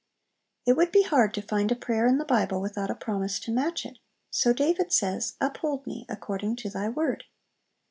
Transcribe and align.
It 0.65 0.73
would 0.73 0.91
be 0.91 1.03
hard 1.03 1.31
to 1.35 1.43
find 1.43 1.71
a 1.71 1.75
prayer 1.75 2.07
in 2.07 2.17
the 2.17 2.25
Bible 2.25 2.59
without 2.59 2.89
a 2.89 2.95
promise 2.95 3.39
to 3.41 3.51
match 3.51 3.85
it; 3.85 3.99
so 4.31 4.51
David 4.51 4.91
says, 4.91 5.35
"Uphold 5.39 5.85
me, 5.85 6.07
according 6.09 6.55
to 6.55 6.71
Thy 6.71 6.89
word." 6.89 7.25